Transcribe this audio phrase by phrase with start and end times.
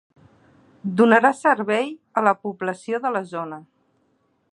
[1.01, 3.61] Donarà servei a la població de la zona.